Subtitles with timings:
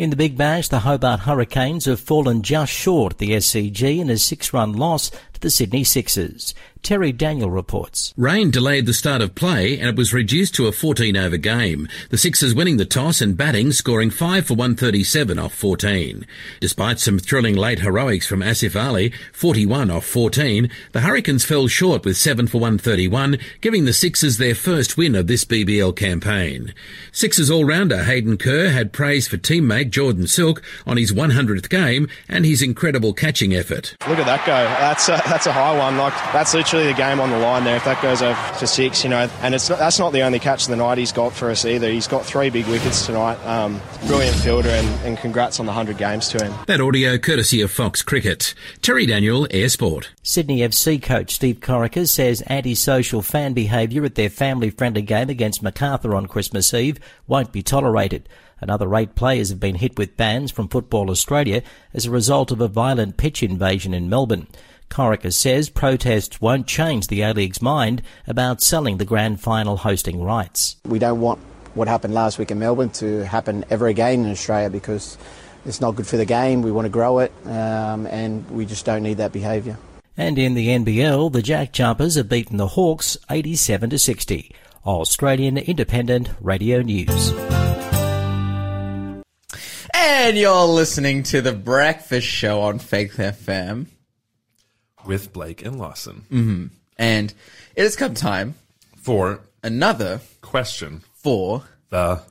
[0.00, 4.16] In the Big Bash, the Hobart Hurricanes have fallen just short the SCG in a
[4.16, 6.54] six-run loss the Sydney Sixers.
[6.82, 8.14] Terry Daniel reports.
[8.16, 11.88] Rain delayed the start of play and it was reduced to a 14 over game.
[12.08, 16.26] The Sixers winning the toss and batting, scoring 5 for 137 off 14.
[16.60, 22.04] Despite some thrilling late heroics from Asif Ali, 41 off 14, the Hurricanes fell short
[22.04, 26.72] with 7 for 131, giving the Sixers their first win of this BBL campaign.
[27.12, 32.46] Sixers all-rounder Hayden Kerr had praise for teammate Jordan Silk on his 100th game and
[32.46, 33.94] his incredible catching effort.
[34.08, 34.64] Look at that go.
[34.64, 35.96] That's a, that's a high one.
[35.96, 37.76] Like that's literally literally the game on the line there.
[37.76, 40.38] If that goes over for six, you know, and it's not, that's not the only
[40.38, 41.90] catch of the night he's got for us either.
[41.90, 43.34] He's got three big wickets tonight.
[43.46, 46.54] Um, brilliant fielder, and, and congrats on the 100 games to him.
[46.66, 48.54] That audio courtesy of Fox Cricket.
[48.82, 50.10] Terry Daniel, Air Sport.
[50.22, 56.14] Sydney FC coach Steve Corica says antisocial fan behaviour at their family-friendly game against Macarthur
[56.14, 58.28] on Christmas Eve won't be tolerated.
[58.60, 61.62] Another eight players have been hit with bans from Football Australia
[61.94, 64.46] as a result of a violent pitch invasion in Melbourne.
[64.90, 70.76] Corica says protests won't change the A-League's mind about selling the grand final hosting rights.
[70.84, 71.40] We don't want
[71.74, 75.16] what happened last week in Melbourne to happen ever again in Australia because
[75.64, 76.62] it's not good for the game.
[76.62, 79.78] We want to grow it um, and we just don't need that behaviour.
[80.16, 84.54] And in the NBL, the Jack Jumpers have beaten the Hawks 87 to 60.
[84.84, 87.32] Australian Independent Radio News.
[89.94, 93.86] And you're listening to the Breakfast Show on Faith FM
[95.06, 96.24] with Blake and Lawson.
[96.30, 96.66] Mm-hmm.
[96.98, 97.34] And
[97.74, 98.54] it has come time
[98.96, 102.22] for another question for the.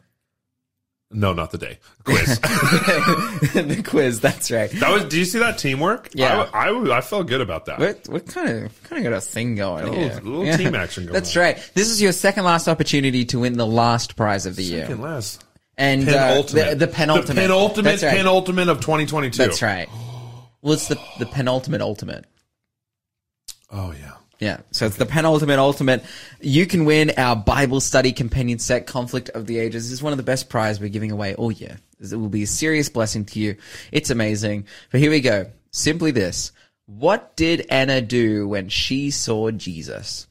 [1.11, 2.39] No, not the day quiz.
[2.39, 4.20] the quiz.
[4.20, 4.70] That's right.
[4.72, 5.06] That was.
[5.06, 6.09] Do you see that teamwork?
[6.14, 7.80] Yeah, I, I, I felt good about that.
[7.80, 9.92] What, what kind of kind of got a thing going a?
[9.92, 10.58] Little, little yeah.
[10.58, 11.14] team action going.
[11.14, 11.44] That's on.
[11.44, 11.72] right.
[11.73, 14.86] This is your second last opportunity to win the last prize of the second year.
[14.88, 15.45] Second last.
[15.78, 16.67] And penultimate.
[16.67, 17.36] Uh, the, the penultimate.
[17.36, 18.02] The penultimate.
[18.02, 18.17] right.
[18.17, 19.38] Penultimate of 2022.
[19.38, 19.89] That's right.
[20.61, 22.26] Well, it's the the penultimate ultimate.
[23.71, 24.15] Oh yeah.
[24.39, 24.61] Yeah.
[24.71, 26.03] So it's the penultimate ultimate.
[26.39, 29.89] You can win our Bible study companion set, Conflict of the Ages.
[29.89, 31.77] This is one of the best prizes we're giving away all year.
[31.99, 33.57] It will be a serious blessing to you.
[33.91, 34.65] It's amazing.
[34.91, 35.52] But here we go.
[35.71, 36.53] Simply this.
[36.85, 40.27] What did Anna do when she saw Jesus?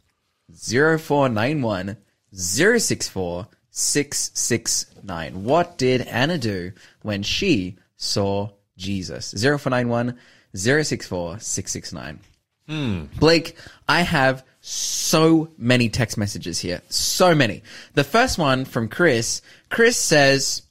[0.50, 1.98] 0491
[2.32, 5.44] 064 669.
[5.44, 6.72] What did Anna do
[7.02, 9.32] when she saw Jesus?
[9.32, 10.18] 0491
[10.54, 12.20] 064 669.
[12.68, 13.08] Mm.
[13.18, 13.56] Blake,
[13.88, 16.82] I have so many text messages here.
[16.90, 17.62] So many.
[17.94, 19.40] The first one from Chris.
[19.70, 20.62] Chris says,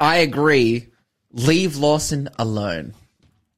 [0.00, 0.88] I agree.
[1.32, 2.94] Leave Lawson alone.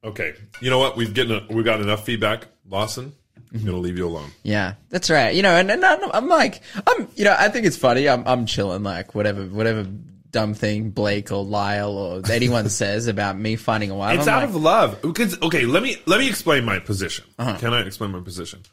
[0.03, 0.33] Okay.
[0.61, 0.95] You know what?
[0.95, 2.47] We've getting we've got enough feedback.
[2.69, 3.65] Lawson, I'm Mm-hmm.
[3.67, 4.31] gonna leave you alone.
[4.43, 5.35] Yeah, that's right.
[5.35, 8.09] You know, and, and I'm, I'm like, I'm, you know, I think it's funny.
[8.09, 9.85] I'm, I'm chilling, like whatever, whatever
[10.33, 14.19] dumb thing Blake or Lyle or anyone says about me finding a wife.
[14.19, 15.01] It's I'm out like, of love.
[15.01, 17.23] Because okay, let me let me explain my position.
[17.39, 17.57] Uh-huh.
[17.57, 18.63] Can I explain my position?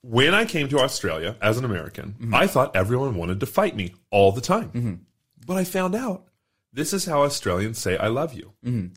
[0.00, 2.34] When I came to Australia as an American, Mm-hmm.
[2.34, 5.06] I thought everyone wanted to fight me all the time.
[5.46, 6.24] But I found out
[6.72, 8.94] this is how Australians say "I love you." Mm-hmm.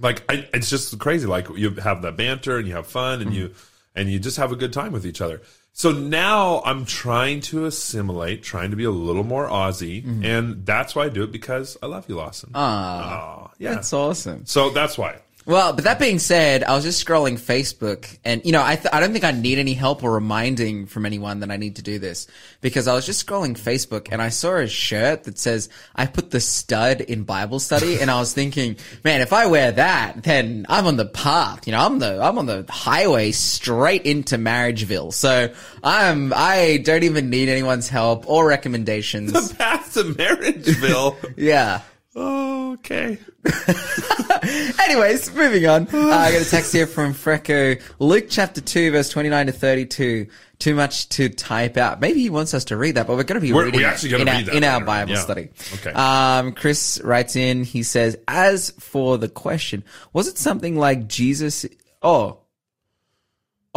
[0.00, 1.26] Like I, it's just crazy.
[1.26, 3.54] Like you have the banter and you have fun and you
[3.96, 5.42] and you just have a good time with each other.
[5.78, 10.96] So now I'm trying to assimilate, trying to be a little more Aussie, and that's
[10.96, 12.50] why I do it because I love you, Lawson.
[12.52, 13.74] Ah, Oh, yeah.
[13.74, 14.44] that's awesome.
[14.44, 15.20] So that's why.
[15.48, 18.92] Well, but that being said, I was just scrolling Facebook and, you know, I, th-
[18.92, 21.82] I don't think I need any help or reminding from anyone that I need to
[21.82, 22.26] do this
[22.60, 26.32] because I was just scrolling Facebook and I saw a shirt that says, I put
[26.32, 30.66] the stud in Bible study and I was thinking, man, if I wear that, then
[30.68, 35.14] I'm on the path, you know, I'm the, I'm on the highway straight into Marriageville.
[35.14, 35.50] So
[35.82, 39.32] I'm, I don't even need anyone's help or recommendations.
[39.32, 41.32] The path to Marriageville.
[41.38, 41.80] yeah.
[42.18, 43.18] Okay.
[44.80, 45.86] Anyways, moving on.
[45.98, 47.80] Uh, I got a text here from Freco.
[47.98, 50.26] Luke chapter 2, verse 29 to 32.
[50.58, 52.00] Too much to type out.
[52.00, 53.84] Maybe he wants us to read that, but we're going to be We're- reading we
[53.84, 54.80] it actually gonna in, our, read that in our.
[54.84, 55.20] Bible Yeah.
[55.20, 55.48] study.
[55.74, 55.92] Okay.
[55.92, 61.66] Um, Chris writes in, he says, as for the question, was it something like Jesus?
[62.02, 62.38] Oh,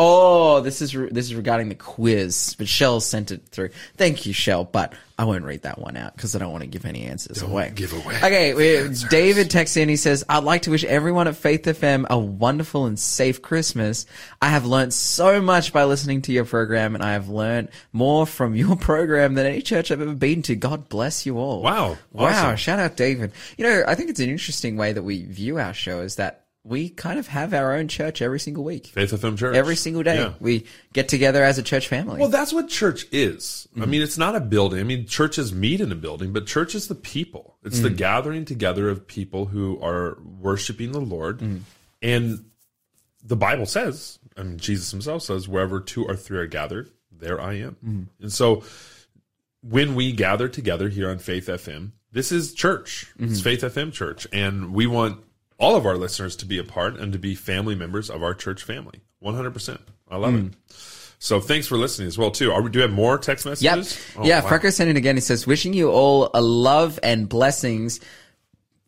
[0.04, 3.70] Oh, this is re- this is regarding the quiz, but Shell sent it through.
[3.98, 6.68] Thank you, Shell, but I won't read that one out because I don't want to
[6.68, 7.72] give any answers away.
[7.76, 9.90] give away Okay, we, David texts in.
[9.90, 14.08] He says, "I'd like to wish everyone at Faith FM a wonderful and safe Christmas.
[14.42, 18.26] I have learned so much by listening to your program, and I have learned more
[18.26, 20.56] from your program than any church I've ever been to.
[20.56, 22.00] God bless you all." Wow.
[22.12, 22.26] Wow!
[22.26, 22.56] Awesome.
[22.56, 23.34] Shout out, David.
[23.56, 26.41] You know, I think it's an interesting way that we view our show is that
[26.64, 28.88] we kind of have our own church every single week.
[28.88, 29.56] Faith FM Church.
[29.56, 30.18] Every single day.
[30.18, 30.34] Yeah.
[30.40, 32.20] We get together as a church family.
[32.20, 33.68] Well, that's what church is.
[33.76, 33.90] I mm-hmm.
[33.90, 34.80] mean, it's not a building.
[34.80, 37.58] I mean, churches meet in a building, but church is the people.
[37.64, 37.98] It's the mm.
[37.98, 41.40] gathering together of people who are worshiping the Lord.
[41.40, 41.62] Mm.
[42.04, 42.46] And
[43.24, 47.54] the Bible says, and Jesus himself says, wherever two or three are gathered, there I
[47.56, 47.78] am.
[47.84, 48.06] Mm.
[48.22, 48.64] And so
[49.64, 53.12] when we gather together here on Faith FM, this is church.
[53.20, 53.44] It's mm-hmm.
[53.44, 54.28] Faith FM Church.
[54.34, 55.24] And we want
[55.62, 58.34] all of our listeners to be a part and to be family members of our
[58.34, 59.00] church family.
[59.24, 59.80] 100%.
[60.10, 60.54] I love it.
[61.20, 62.52] So thanks for listening as well, too.
[62.52, 63.52] Are we, do we have more text Yep.
[63.78, 64.00] messages?
[64.18, 64.50] Oh, yeah, wow.
[64.50, 65.16] Frecker sent it again.
[65.16, 68.00] He says, wishing you all a love and blessings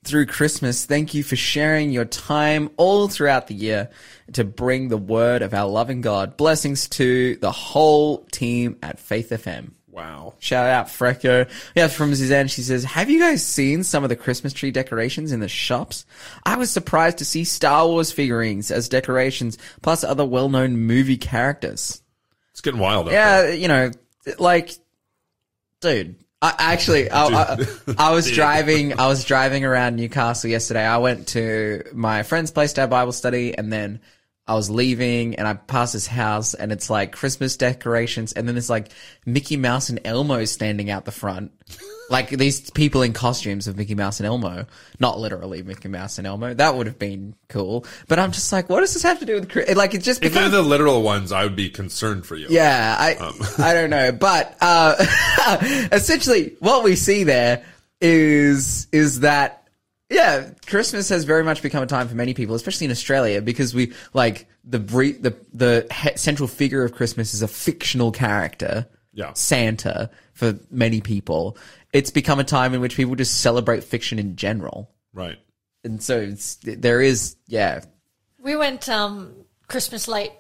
[0.03, 0.85] through Christmas.
[0.85, 3.89] Thank you for sharing your time all throughout the year
[4.33, 6.35] to bring the word of our loving God.
[6.35, 9.73] Blessings to the whole team at Faith FM.
[9.94, 10.34] Wow.
[10.40, 11.48] Shout out Frecker.
[11.75, 15.31] Yeah, from Suzanne, she says, Have you guys seen some of the Christmas tree decorations
[15.31, 16.07] in the shops?
[16.44, 21.18] I was surprised to see Star Wars figurines as decorations, plus other well known movie
[21.18, 22.01] characters.
[22.54, 23.07] It's getting wild.
[23.07, 23.50] Out there.
[23.50, 23.92] Yeah, you know,
[24.40, 24.72] like,
[25.80, 26.16] dude.
[26.42, 27.57] I actually, I, I,
[27.95, 29.00] I was driving.
[29.00, 30.84] I was driving around Newcastle yesterday.
[30.84, 34.01] I went to my friend's place to have Bible study, and then
[34.45, 38.56] I was leaving, and I passed his house, and it's like Christmas decorations, and then
[38.56, 38.90] there's like
[39.25, 41.54] Mickey Mouse and Elmo standing out the front,
[42.10, 44.66] like these people in costumes of Mickey Mouse and Elmo,
[45.00, 46.54] not literally Mickey Mouse and Elmo.
[46.54, 49.36] That would have been cool, but I'm just like, what does this have to do
[49.36, 49.94] with Chri- like?
[49.94, 52.48] It just If they're the literal ones, I would be concerned for you.
[52.50, 53.40] yeah, I Um.
[53.60, 54.95] I don't know, but uh,
[55.94, 57.63] essentially, what we see there
[58.01, 59.62] is is that
[60.09, 63.73] yeah, Christmas has very much become a time for many people, especially in Australia, because
[63.73, 68.85] we like the bre- the the he- central figure of Christmas is a fictional character,
[69.13, 69.33] Yeah.
[69.33, 71.57] Santa for many people.
[71.94, 75.38] It's become a time in which people just celebrate fiction in general, Right.
[75.83, 77.81] and so it's, there is yeah
[78.39, 79.33] We went um,
[79.67, 80.33] Christmas light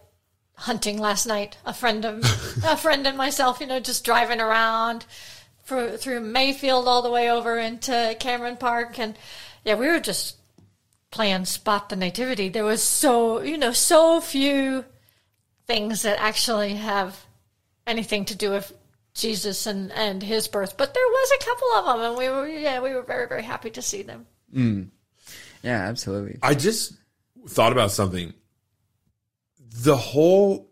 [0.55, 1.57] hunting last night.
[1.65, 2.19] A friend of
[2.65, 5.05] a friend and myself, you know, just driving around
[5.65, 9.17] through, through Mayfield all the way over into Cameron Park, and
[9.63, 10.37] yeah, we were just
[11.11, 12.49] playing spot the nativity.
[12.49, 14.85] There was so you know so few
[15.67, 17.25] things that actually have
[17.87, 18.73] anything to do with
[19.13, 22.47] Jesus and and his birth, but there was a couple of them, and we were
[22.47, 24.25] yeah we were very very happy to see them.
[24.53, 24.89] Mm.
[25.63, 26.93] yeah absolutely I just
[27.47, 28.33] thought about something.
[29.57, 30.69] The whole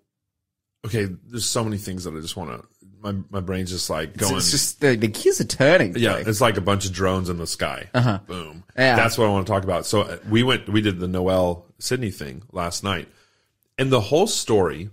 [0.86, 2.68] okay, there's so many things that I just want to.
[3.02, 4.38] My my brain's just like going.
[4.38, 7.38] it's just the, the gears are turning yeah, it's like a bunch of drones in
[7.38, 7.90] the sky.
[7.94, 8.20] Uh-huh.
[8.28, 8.64] Boom.
[8.78, 8.96] Yeah.
[8.96, 9.86] That's what I want to talk about.
[9.86, 13.08] So uh, we went, we did the Noel Sydney thing last night,
[13.78, 14.90] and the whole story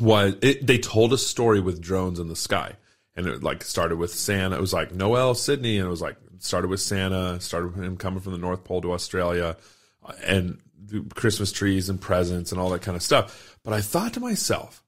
[0.00, 2.76] was it, they told a story with drones in the sky,
[3.16, 4.56] and it like started with Santa.
[4.56, 7.96] It was like Noel Sydney, and it was like started with Santa, started with him
[7.96, 9.56] coming from the North Pole to Australia,
[10.04, 10.58] uh, and
[11.14, 13.58] Christmas trees and presents and all that kind of stuff.
[13.62, 14.82] But I thought to myself,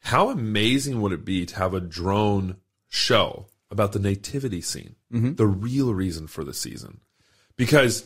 [0.00, 2.56] how amazing would it be to have a drone
[2.88, 5.34] show about the nativity scene, mm-hmm.
[5.34, 7.00] the real reason for the season?
[7.56, 8.04] Because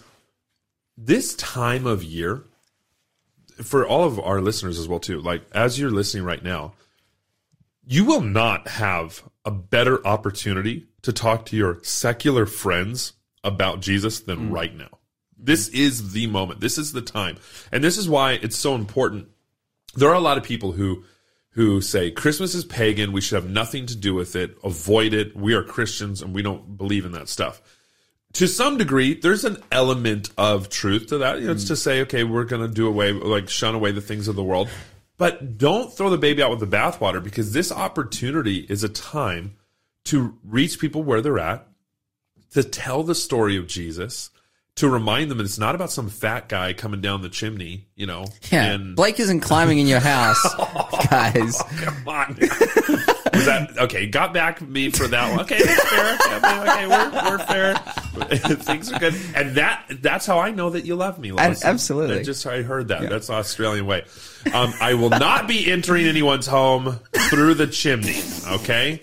[0.96, 2.44] this time of year,
[3.62, 6.74] for all of our listeners as well too, like as you're listening right now,
[7.86, 13.12] you will not have a better opportunity to talk to your secular friends
[13.42, 14.52] about Jesus than mm.
[14.52, 14.98] right now.
[15.38, 15.78] This mm-hmm.
[15.78, 16.60] is the moment.
[16.60, 17.36] This is the time.
[17.70, 19.28] And this is why it's so important.
[19.94, 21.04] There are a lot of people who
[21.54, 25.36] who say Christmas is pagan, we should have nothing to do with it, avoid it.
[25.36, 27.62] We are Christians and we don't believe in that stuff.
[28.34, 31.38] To some degree, there's an element of truth to that.
[31.38, 31.68] You know, it's hmm.
[31.68, 34.42] to say, okay, we're going to do away, like shun away the things of the
[34.42, 34.68] world,
[35.16, 39.54] but don't throw the baby out with the bathwater because this opportunity is a time
[40.06, 41.68] to reach people where they're at,
[42.50, 44.30] to tell the story of Jesus,
[44.76, 48.26] to remind them it's not about some fat guy coming down the chimney, you know.
[48.50, 50.42] Yeah, and Blake isn't climbing in your house,
[51.10, 51.62] guys.
[51.76, 52.36] come on.
[53.32, 54.06] Was that okay?
[54.06, 55.40] Got back me for that one.
[55.40, 56.14] Okay, that's fair.
[56.36, 57.74] Okay, okay, we're, we're fair.
[58.56, 61.32] Things are good, and that that's how I know that you love me.
[61.32, 61.68] Lawson.
[61.68, 62.20] absolutely.
[62.20, 63.08] I just I heard that.
[63.08, 64.04] That's the Australian way.
[64.52, 66.98] Um, I will not be entering anyone's home
[67.30, 68.20] through the chimney.
[68.48, 69.02] Okay.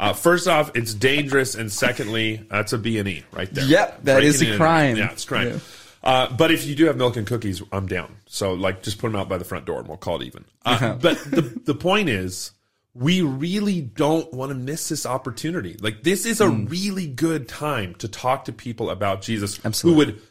[0.00, 3.66] Uh, first off, it's dangerous, and secondly, that's a B and E right there.
[3.66, 4.96] Yep, that is a crime.
[4.96, 5.48] Yeah, it's crime.
[5.48, 5.58] Yeah.
[6.02, 8.16] Uh, but if you do have milk and cookies, I'm down.
[8.24, 10.46] So like, just put them out by the front door, and we'll call it even.
[10.64, 12.52] Uh, but the the point is,
[12.94, 15.76] we really don't want to miss this opportunity.
[15.82, 20.04] Like, this is a really good time to talk to people about Jesus, Absolutely.
[20.06, 20.22] who would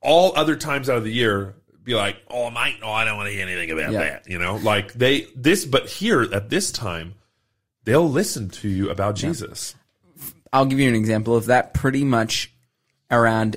[0.00, 3.28] all other times out of the year be like, "Oh, my, no, I don't want
[3.28, 3.98] to hear anything about Yeah.
[3.98, 7.12] that." You know, like they this, but here at this time,
[7.86, 9.74] they'll listen to you about Jesus.
[10.52, 11.72] I'll give you an example of that.
[11.72, 12.52] Pretty much
[13.10, 13.56] around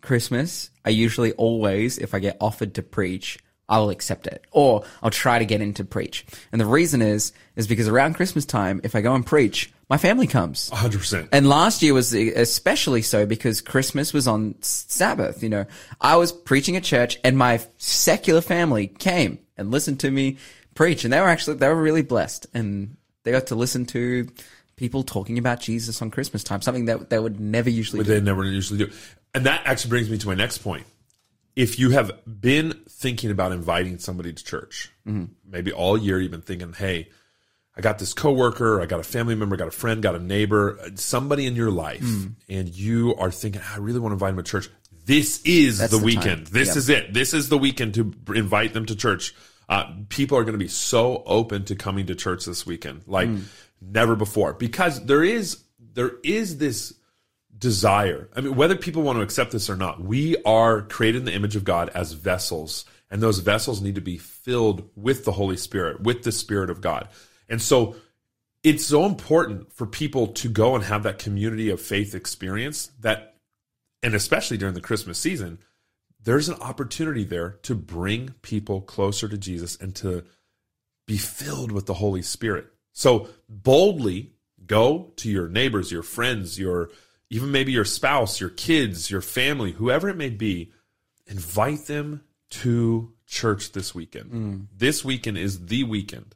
[0.00, 4.84] Christmas, I usually always, if I get offered to preach, I will accept it or
[5.02, 6.26] I'll try to get into preach.
[6.52, 9.96] And the reason is, is because around Christmas time, if I go and preach, my
[9.96, 10.70] family comes.
[10.70, 11.28] 100%.
[11.32, 15.42] And last year was especially so because Christmas was on Sabbath.
[15.42, 15.66] You know,
[16.00, 20.38] I was preaching at church and my secular family came and listened to me
[20.74, 21.04] preach.
[21.04, 24.28] And they were actually, they were really blessed and they got to listen to
[24.76, 28.10] people talking about Jesus on Christmas time, something that they would never usually do.
[28.14, 28.90] they never usually do.
[29.34, 30.84] And that actually brings me to my next point.
[31.56, 35.24] If you have been thinking about inviting somebody to church, Mm-hmm.
[35.48, 37.08] maybe all year you've been thinking, hey,
[37.76, 40.78] I got this coworker, I got a family member, got a friend, got a neighbor,
[40.80, 42.34] uh, somebody in your life, Mm.
[42.48, 44.68] and you are thinking, I really want to invite them to church.
[45.06, 46.46] This is the, the weekend.
[46.46, 46.52] time.
[46.52, 46.76] This Yep.
[46.76, 47.12] is it.
[47.14, 49.34] This is the weekend to invite them to church.
[49.68, 53.28] Uh, people are going to be so open to coming to church this weekend, like
[53.28, 53.44] Mm.
[53.80, 55.58] never before, because there is
[55.94, 56.92] there is this
[57.56, 58.28] desire.
[58.34, 61.34] I mean, whether people want to accept this or not, we are created in the
[61.34, 65.56] image of God as vessels, and those vessels need to be filled with the Holy
[65.56, 67.08] Spirit, with the Spirit of God.
[67.48, 67.94] And so
[68.64, 73.36] it's so important for people to go and have that community of faith experience that,
[74.02, 75.58] and especially during the Christmas season,
[76.24, 80.24] there's an opportunity there to bring people closer to Jesus and to
[81.06, 82.66] be filled with the Holy Spirit.
[82.92, 84.32] So boldly
[84.66, 86.90] go to your neighbors, your friends, your
[87.30, 90.72] even maybe your spouse, your kids, your family, whoever it may be,
[91.26, 94.30] invite them to church this weekend.
[94.30, 94.66] Mm.
[94.76, 96.34] This weekend is the weekend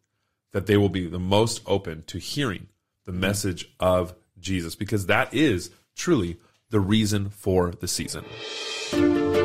[0.53, 2.67] that they will be the most open to hearing
[3.05, 3.19] the mm.
[3.19, 6.39] message of Jesus because that is truly
[6.71, 8.25] the reason for the season.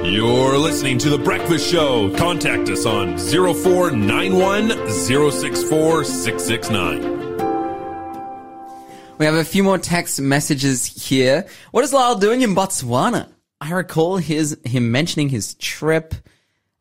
[0.05, 2.13] You're listening to The Breakfast Show.
[2.17, 7.13] Contact us on 0491 064 669.
[9.17, 11.47] We have a few more text messages here.
[11.71, 13.29] What is Lyle doing in Botswana?
[13.61, 16.13] I recall his him mentioning his trip.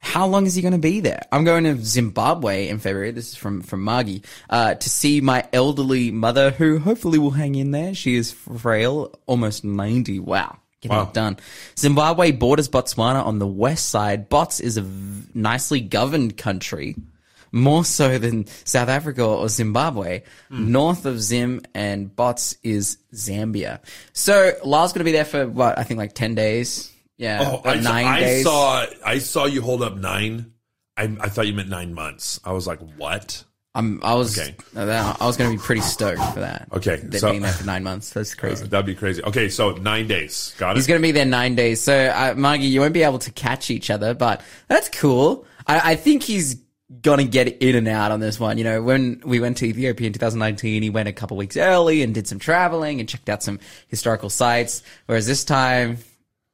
[0.00, 1.22] How long is he going to be there?
[1.30, 3.12] I'm going to Zimbabwe in February.
[3.12, 7.54] This is from from Margie uh, to see my elderly mother, who hopefully will hang
[7.54, 7.94] in there.
[7.94, 10.18] She is frail, almost ninety.
[10.18, 11.04] Wow, getting Wow.
[11.04, 11.38] it done.
[11.78, 14.28] Zimbabwe borders Botswana on the west side.
[14.28, 16.96] Bots is a v- nicely governed country
[17.52, 20.22] more so than South Africa or Zimbabwe.
[20.50, 20.72] Hmm.
[20.72, 23.80] North of Zim and Bots is Zambia.
[24.12, 26.90] So Lyle's going to be there for what I think like ten days.
[27.18, 28.44] Yeah, Oh, I, nine I days.
[28.44, 30.52] saw I saw you hold up nine.
[30.96, 32.40] I, I thought you meant nine months.
[32.44, 33.44] I was like, what?
[33.74, 34.54] I'm, I was Okay.
[34.76, 36.68] I was going to be pretty stoked for that.
[36.74, 38.10] Okay, They're so- being there for nine months.
[38.10, 38.66] That's crazy.
[38.66, 39.22] That'd be crazy.
[39.24, 40.54] Okay, so nine days.
[40.58, 40.76] Got it.
[40.76, 41.80] He's going to be there nine days.
[41.80, 45.46] So, uh, Margie, you won't be able to catch each other, but that's cool.
[45.66, 46.56] I, I think he's
[47.00, 48.58] going to get in and out on this one.
[48.58, 52.02] You know, when we went to Ethiopia in 2019, he went a couple weeks early
[52.02, 54.82] and did some traveling and checked out some historical sites.
[55.06, 55.96] Whereas this time,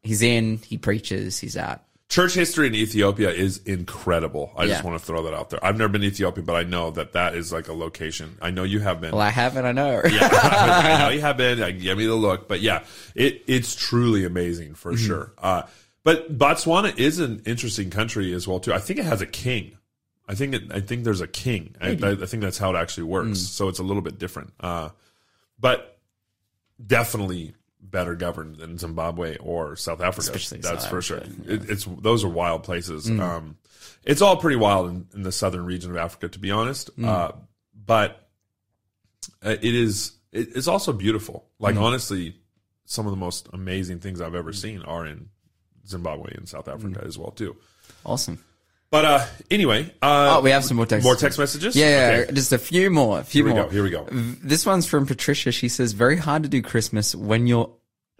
[0.02, 1.82] he's in, he preaches, he's out.
[2.08, 4.50] Church history in Ethiopia is incredible.
[4.56, 5.62] I just want to throw that out there.
[5.62, 8.38] I've never been to Ethiopia, but I know that that is like a location.
[8.40, 9.12] I know you have been.
[9.12, 10.00] Well, I haven't, I know.
[10.10, 11.62] yeah, I know you have been.
[11.62, 12.84] Uh, Give me the look, but yeah,
[13.14, 15.06] it it's truly amazing for Mm-hmm.
[15.06, 15.32] sure.
[15.36, 15.62] Uh,
[16.02, 18.72] but Botswana is an interesting country as well too.
[18.72, 19.76] I think it has a king.
[20.26, 21.74] I think it, I think there's a king.
[21.78, 23.38] I, I, I think that's how it actually works.
[23.40, 23.46] Mm.
[23.48, 24.54] So it's a little bit different.
[24.60, 24.88] Uh,
[25.60, 25.98] but
[26.84, 30.20] definitely better governed than Zimbabwe or South Africa.
[30.20, 31.18] Especially that's South for sure.
[31.18, 33.06] Africa, It, it's those are wild places.
[33.08, 33.20] Mm.
[33.20, 33.56] Um,
[34.04, 36.96] it's all pretty wild in, in the southern region of Africa, to be honest.
[36.98, 37.06] Mm.
[37.06, 37.32] Uh,
[37.86, 38.28] but
[39.44, 41.46] uh, it is it, it's also beautiful.
[41.58, 41.82] Like Mm.
[41.82, 42.36] honestly,
[42.84, 45.28] some of the most amazing things I've ever seen are in
[45.86, 47.06] Zimbabwe and South Africa Mm.
[47.06, 47.56] as well too.
[48.04, 48.42] Awesome.
[48.90, 51.04] But uh, anyway, uh, Oh, we have some more text.
[51.04, 51.76] more text messages.
[51.76, 52.32] Yeah, Okay.
[52.32, 53.20] just a few more.
[53.20, 53.68] A few Here we more.
[53.68, 53.70] go.
[53.70, 54.06] Here we go.
[54.10, 55.52] This one's from Patricia.
[55.52, 57.70] She says, "Very hard to do Christmas when you're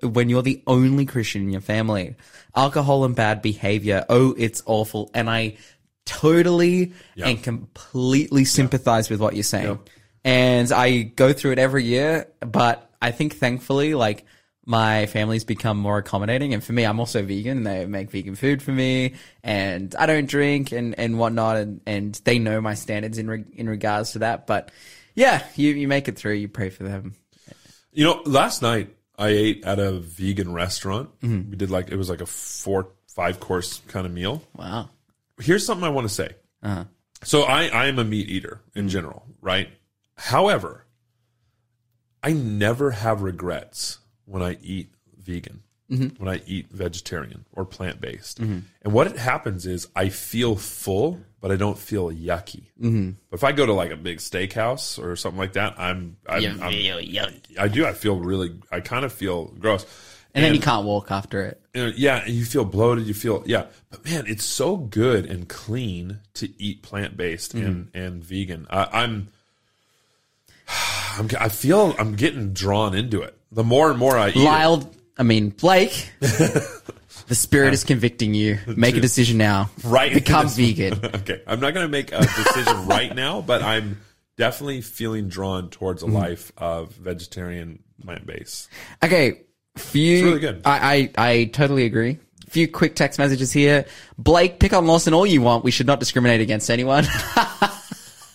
[0.02, 2.14] when you're the only Christian in your family.
[2.54, 4.04] Alcohol and bad behavior.
[4.10, 5.56] Oh, it's awful." And I
[6.04, 7.28] totally Yeah.
[7.28, 9.78] and completely sympathize with what you're saying.
[10.24, 14.24] And I go through it every year, but I think thankfully, like
[14.68, 16.52] my family's become more accommodating.
[16.52, 17.62] And for me, I'm also vegan.
[17.62, 21.56] They make vegan food for me, and I don't drink and and whatnot.
[21.56, 24.46] And and they know my standards in re- in regards to that.
[24.46, 24.70] But
[25.14, 26.34] yeah, you you make it through.
[26.34, 27.14] You pray for them.
[27.92, 31.18] You know, last night I ate at a vegan restaurant.
[31.20, 31.50] Mm-hmm.
[31.50, 34.42] We did like it was like a four five course kind of meal.
[34.54, 34.90] Wow.
[35.40, 36.36] Here's something I want to say.
[36.62, 36.84] Uh-huh.
[37.24, 39.70] So I I am a meat eater in general, right?
[40.14, 40.84] However,
[42.22, 46.22] I never have regrets when I eat vegan, mm-hmm.
[46.22, 48.40] when I eat vegetarian or plant based.
[48.40, 48.58] Mm-hmm.
[48.82, 52.64] And what happens is I feel full, but I don't feel yucky.
[52.80, 53.10] Mm-hmm.
[53.30, 56.42] But if I go to like a big steakhouse or something like that, I'm, I'm,
[56.62, 56.72] I'm
[57.58, 57.86] I do.
[57.86, 58.60] I feel really.
[58.70, 59.86] I kind of feel gross,
[60.34, 61.60] and then you can't walk after it.
[61.74, 63.06] you know, yeah, and you feel bloated.
[63.06, 67.66] You feel yeah, but man, it's so good and clean to eat plant based Mm-hmm.
[67.66, 68.66] and and vegan.
[68.68, 69.28] I, I'm,
[71.18, 73.37] I'm, I feel I'm getting drawn into it.
[73.52, 74.40] The more and more I eat, it.
[74.40, 78.58] Lyle, I mean Blake, the spirit is convicting you.
[78.66, 79.70] Make a decision now.
[79.84, 80.94] right, become vegan.
[81.04, 84.00] okay, I'm not going to make a decision right now, but I'm
[84.36, 86.14] definitely feeling drawn towards a Mm-hmm.
[86.16, 88.68] life of vegetarian plant based.
[89.02, 89.42] Okay,
[89.76, 90.14] few.
[90.16, 90.62] It's really good.
[90.64, 92.18] I, I I totally agree.
[92.48, 93.84] Few quick text messages here.
[94.16, 95.64] Blake, pick on Lawson all you want.
[95.64, 97.04] We should not discriminate against anyone.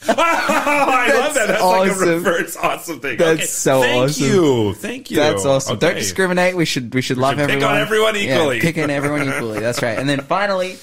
[0.07, 1.47] I love that.
[1.47, 2.07] That's like a awesome.
[2.09, 3.17] reverse awesome thing.
[3.17, 4.25] That's Okay, so thank awesome.
[4.27, 5.17] you, thank you.
[5.17, 5.79] That's awesome.
[5.79, 6.55] Don't discriminate.
[6.55, 7.75] We should we should love should pick everyone.
[7.75, 8.59] on everyone Yeah, equally.
[8.59, 9.59] pick on everyone equally.
[9.59, 9.97] That's right.
[9.97, 10.77] And then finally,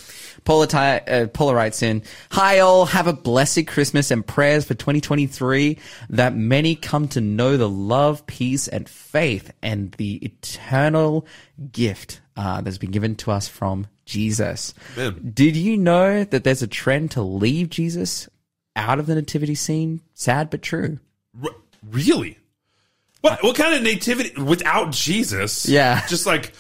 [0.45, 5.79] Paula, uh, Paula writes in, Hi all, have a blessed Christmas and prayers for 2023
[6.11, 11.27] that many come to know the love, peace, and faith and the eternal
[11.73, 14.73] gift uh, that's been given to us from Jesus.
[14.97, 18.29] Did you know that there's a trend to leave Jesus
[18.81, 20.01] out of the nativity scene?
[20.15, 20.99] Sad but true.
[21.43, 21.55] R-
[21.89, 22.39] really?
[23.21, 25.69] What what kind of nativity without Jesus?
[25.69, 26.07] Yeah.
[26.09, 26.53] just like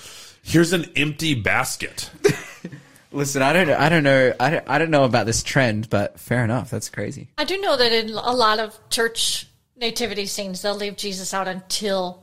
[0.42, 2.10] here's an empty basket.
[3.12, 3.76] Listen, I don't know.
[3.76, 4.32] I don't know.
[4.38, 6.70] I don't, I don't know about this trend, but fair enough.
[6.70, 7.28] That's crazy.
[7.36, 11.48] I do know that in a lot of church nativity scenes, they'll leave Jesus out
[11.48, 12.22] until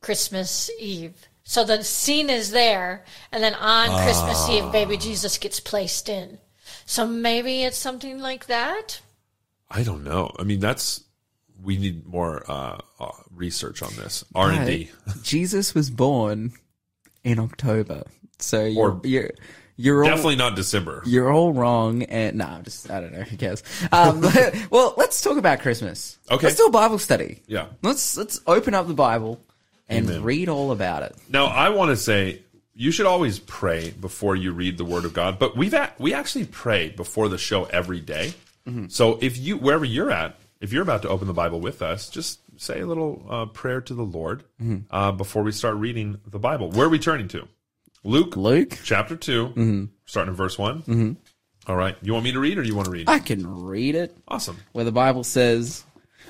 [0.00, 1.28] Christmas Eve.
[1.42, 4.70] So the scene is there, and then on Christmas Eve, ah.
[4.70, 6.38] baby Jesus gets placed in.
[6.86, 9.00] So maybe it's something like that.
[9.70, 10.34] I don't know.
[10.38, 11.04] I mean, that's
[11.62, 14.24] we need more uh, uh, research on this.
[14.34, 14.90] R and D.
[15.22, 16.52] Jesus was born
[17.22, 18.04] in October,
[18.38, 19.30] so you're Or- you're
[19.76, 21.02] you're all, Definitely not December.
[21.06, 22.02] you're all wrong.
[22.02, 23.22] And no, I'm just I don't know.
[23.22, 23.62] Who cares?
[23.92, 24.20] Um,
[24.70, 26.18] well, let's talk about Christmas.
[26.30, 26.48] Okay.
[26.48, 27.40] let's do a Bible study.
[27.46, 27.66] Yeah.
[27.82, 29.40] let's let's open up the Bible
[29.88, 30.22] and Amen.
[30.22, 31.16] read all about it.
[31.30, 32.42] Now, I want to say
[32.74, 36.14] you should always pray before you read the Word of God, but we've at, we
[36.14, 38.32] actually pray before the show every day.
[38.88, 42.08] So if you wherever you're at, if you're about to open the Bible with us,
[42.08, 44.44] just say a little uh, prayer to the Lord
[44.90, 46.70] uh, before we start reading the Bible.
[46.70, 47.48] Where are we turning to?
[48.04, 50.82] Luke, Luke, chapter 2 starting in verse one.
[50.82, 51.12] Mm-hmm.
[51.66, 53.02] All right, you want me to read, or do you want to read?
[53.02, 53.08] It?
[53.08, 54.16] I can read it.
[54.28, 54.56] awesome.
[54.72, 55.84] where the Bible says,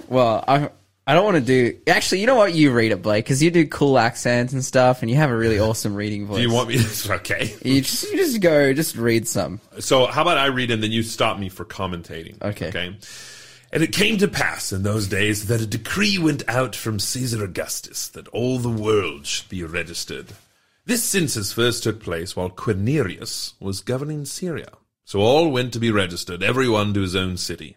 [0.09, 0.71] well, I
[1.11, 1.77] I don't want to do.
[1.89, 2.55] Actually, you know what?
[2.55, 5.37] You read it, Blake, because you do cool accents and stuff, and you have a
[5.37, 6.37] really awesome reading voice.
[6.37, 6.79] Do you want me?
[6.79, 7.53] to Okay.
[7.65, 9.61] You just, you just go, just read some.
[9.81, 12.41] So how about I read and then you stop me for commentating?
[12.41, 12.69] Okay.
[12.69, 12.97] Okay.
[13.73, 17.43] And it came to pass in those days that a decree went out from Caesar
[17.43, 20.35] Augustus that all the world should be registered.
[20.87, 24.75] This census first took place while Quirinius was governing Syria.
[25.05, 27.77] So all went to be registered, every one to his own city.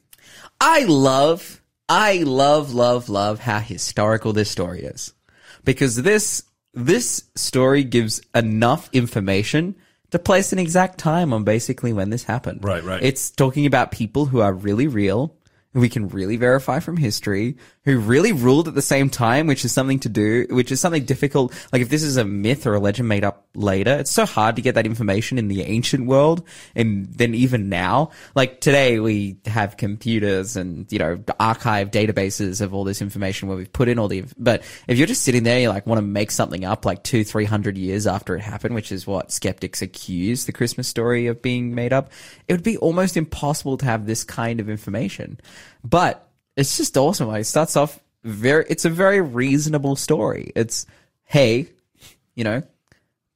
[0.63, 5.11] I love, I love, love, love how historical this story is,
[5.65, 6.43] because this
[6.75, 9.75] this story gives enough information
[10.11, 12.63] to place an exact time on basically when this happened.
[12.63, 13.01] Right, right.
[13.01, 15.35] It's talking about people who are really real,
[15.73, 17.55] we can really verify from history,
[17.85, 21.05] who really ruled at the same time, which is something to do, which is something
[21.05, 21.53] difficult.
[21.71, 24.57] Like if this is a myth or a legend made up later, it's so hard
[24.57, 28.11] to get that information in the ancient world and then even now.
[28.35, 33.57] Like today we have computers and, you know, archive databases of all this information where
[33.57, 36.05] we've put in all the, but if you're just sitting there, you like want to
[36.05, 39.81] make something up like two, three hundred years after it happened, which is what skeptics
[39.81, 42.11] accuse the Christmas story of being made up,
[42.47, 45.39] it would be almost impossible to have this kind of information.
[45.83, 47.33] But it's just awesome.
[47.35, 50.51] It starts off very, it's a very reasonable story.
[50.55, 50.85] It's,
[51.23, 51.67] hey,
[52.35, 52.63] you know,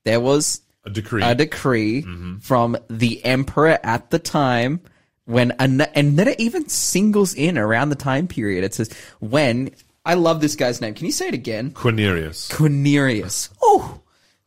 [0.04, 1.24] there was A decree.
[1.24, 2.38] a decree mm-hmm.
[2.38, 4.80] from the emperor at the time
[5.26, 9.72] when and, then it even singles in around the time period it says when
[10.06, 12.50] i love this guy's name can you say it again Quirinius.
[12.52, 14.00] quirinius oh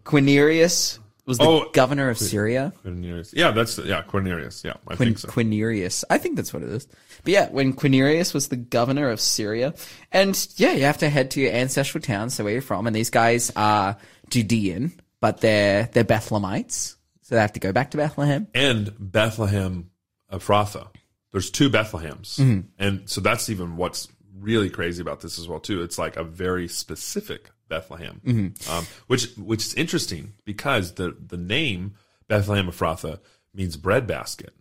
[0.04, 3.32] quirinius was the Oh, governor of syria Quirinius.
[3.32, 4.64] Yeah, that's yeah, Quirinius.
[4.64, 5.28] Yeah, I Quin- think so.
[5.28, 6.02] Quirinius.
[6.10, 6.86] I think that's what it is.
[7.22, 9.74] But yeah, when Quirinius was the governor of Syria,
[10.10, 12.96] and yeah, you have to head to your ancestral town, so where you're from, and
[12.96, 13.96] these guys are
[14.30, 18.46] Judean, but they're they're Bethlehemites, so they have to go back to Bethlehem.
[18.54, 19.90] and Bethlehem
[20.32, 20.88] Ephrathah.
[21.32, 22.60] There's two Bethlehems, Mm-hmm.
[22.78, 25.82] and so that's even what's really crazy about this as well too.
[25.82, 28.70] It's like a very specific Bethlehem, Mm-hmm.
[28.70, 31.94] um, which which is interesting because the the name
[32.28, 33.18] Bethlehem Ephrathah
[33.54, 34.52] means bread basket.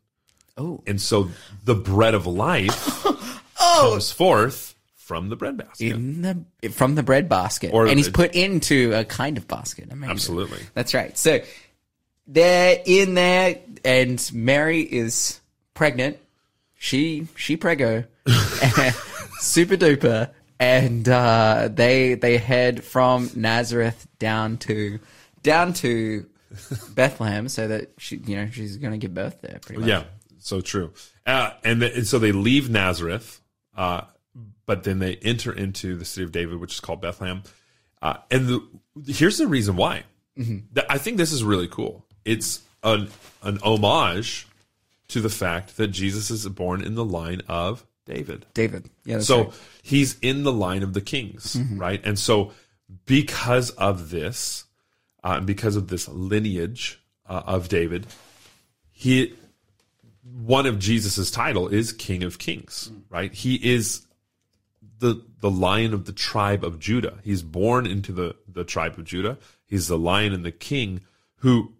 [0.59, 0.81] Oh.
[0.87, 1.29] and so
[1.65, 3.05] the bread of life
[3.59, 3.89] Oh.
[3.91, 5.91] comes forth from the bread basket.
[5.93, 9.87] in the from the bread basket, Or- and he's put into a kind of basket.
[9.91, 10.11] Amazing.
[10.11, 10.59] Absolutely.
[10.73, 11.15] that's right.
[11.17, 11.39] So
[12.27, 15.39] they're in there, and Mary is
[15.75, 16.17] pregnant.
[16.75, 18.03] She she prego,
[19.39, 24.99] super duper, and uh, they they head from Nazareth down to
[25.43, 26.25] down to
[26.93, 29.59] Bethlehem, so that she you know she's going to give birth there.
[29.61, 29.89] Pretty much.
[29.89, 30.03] Yeah,
[30.39, 30.93] so true.
[31.25, 33.41] Uh, and, th- and so they leave Nazareth,
[33.75, 34.01] uh,
[34.65, 37.43] but then they enter into the city of David, which is called Bethlehem.
[38.01, 40.03] Uh, and the, here's the reason why.
[40.37, 42.05] Th- I think this is really cool.
[42.23, 43.09] It's an
[43.43, 44.47] an homage
[45.09, 48.45] to the fact that Jesus is born in the line of David.
[48.53, 48.89] David.
[49.05, 49.19] Yeah.
[49.19, 49.53] So right.
[49.83, 52.01] he's in the line of the kings, right?
[52.03, 52.53] And so
[53.05, 54.63] because of this,
[55.23, 58.07] uh, and because of this lineage uh, of David,
[58.91, 59.35] he
[60.23, 63.33] one of Jesus's title is King of Kings, right?
[63.33, 64.05] He is
[64.99, 67.19] the the lion of the tribe of Judah.
[67.23, 69.37] He's born into the the tribe of Judah.
[69.65, 71.01] He's the lion and the king
[71.39, 71.73] who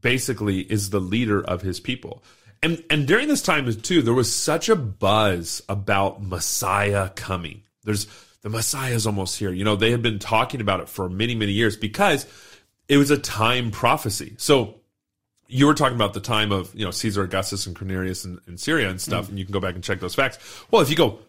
[0.00, 2.22] basically is the leader of his people.
[2.66, 7.62] And and during this time too, there was such a buzz about Messiah coming.
[7.84, 8.08] There's
[8.42, 9.52] the Messiah is almost here.
[9.52, 12.26] You know, they had been talking about it for many, many years because
[12.88, 14.34] it was a time prophecy.
[14.38, 14.80] So
[15.46, 18.58] you were talking about the time of you know Caesar Augustus and Cornelius and, in
[18.58, 19.28] Syria and stuff, mm.
[19.28, 20.36] and you can go back and check those facts.
[20.68, 21.20] Well, if you go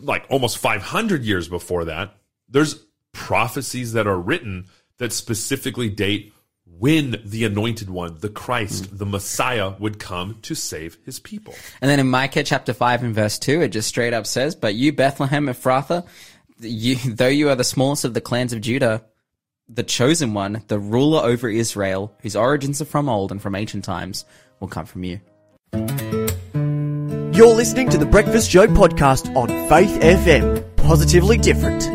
[0.00, 2.14] like almost 500 years before that,
[2.48, 6.32] there's prophecies that are written that specifically date
[6.78, 8.98] when the anointed one, the Christ, mm.
[8.98, 11.54] the Messiah, would come to save his people.
[11.80, 14.74] And then in Micah chapter 5 and verse 2, it just straight up says, But
[14.74, 16.06] you, Bethlehem Ephrathah,
[16.60, 19.04] you, though you are the smallest of the clans of Judah,
[19.68, 23.84] the chosen one, the ruler over Israel, whose origins are from old and from ancient
[23.84, 24.24] times,
[24.60, 25.20] will come from you.
[27.38, 30.76] You're listening to the Breakfast Show podcast on Faith FM.
[30.76, 31.86] Positively different.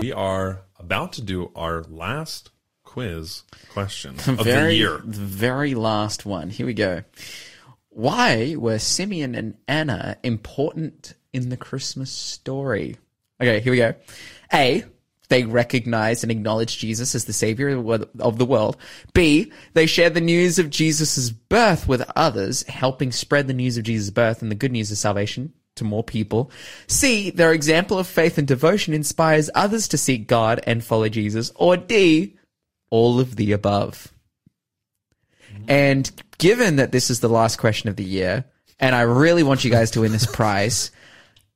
[0.00, 2.50] We are about to do our last
[2.98, 5.00] quiz question of very, the year.
[5.04, 6.50] the very last one.
[6.50, 7.04] Here we go.
[7.90, 12.96] Why were Simeon and Anna important in the Christmas story?
[13.40, 13.94] Okay, here we go.
[14.52, 14.84] A.
[15.28, 17.68] They recognized and acknowledged Jesus as the savior
[18.18, 18.76] of the world.
[19.12, 19.52] B.
[19.74, 24.10] They shared the news of Jesus' birth with others, helping spread the news of Jesus'
[24.10, 26.50] birth and the good news of salvation to more people.
[26.88, 27.30] C.
[27.30, 31.52] Their example of faith and devotion inspires others to seek God and follow Jesus.
[31.54, 32.34] Or D.
[32.90, 34.12] All of the above.
[35.66, 38.44] And given that this is the last question of the year,
[38.80, 40.90] and I really want you guys to win this prize,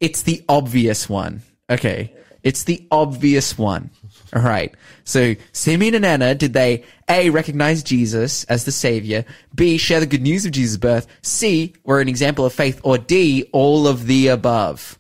[0.01, 1.43] it's the obvious one.
[1.71, 2.13] Okay.
[2.43, 3.91] It's the obvious one.
[4.35, 4.75] All right.
[5.05, 10.07] So Simeon and Anna, did they A, recognize Jesus as the savior, B, share the
[10.07, 14.07] good news of Jesus' birth, C, were an example of faith, or D, all of
[14.07, 14.99] the above?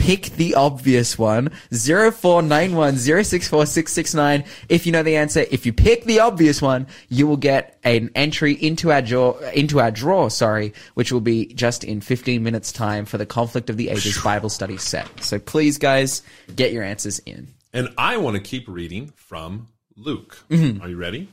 [0.00, 1.50] Pick the obvious one.
[1.70, 4.46] 0491064669.
[4.70, 8.10] If you know the answer, if you pick the obvious one, you will get an
[8.14, 12.72] entry into our draw, into our draw, sorry, which will be just in 15 minutes
[12.72, 15.06] time for the Conflict of the Ages Bible study set.
[15.22, 16.22] So please guys,
[16.56, 17.48] get your answers in.
[17.74, 20.38] And I want to keep reading from Luke.
[20.48, 20.82] Mm-hmm.
[20.82, 21.28] Are you ready?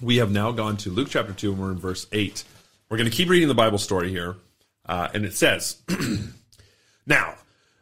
[0.00, 2.44] We have now gone to Luke chapter 2, and we're in verse 8.
[2.88, 4.36] We're going to keep reading the Bible story here.
[4.88, 5.82] Uh, and it says,
[7.06, 7.34] Now,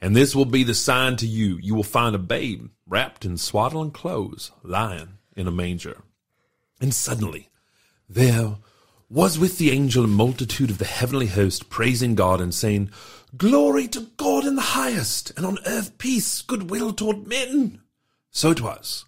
[0.00, 1.58] And this will be the sign to you.
[1.60, 6.02] You will find a babe wrapped in swaddling clothes, lying in a manger.
[6.80, 7.48] And suddenly
[8.08, 8.56] there
[9.10, 12.90] was with the angel a multitude of the heavenly host praising God and saying,
[13.36, 17.80] Glory to God in the highest, and on earth peace, goodwill toward men.
[18.30, 19.04] So it was,